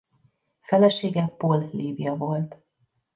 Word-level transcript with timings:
Felesége 0.59 1.25
Pohl 1.27 1.69
Lívia 1.71 2.15
volt. 2.15 2.61